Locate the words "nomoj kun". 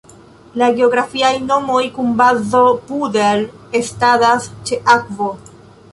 1.51-2.09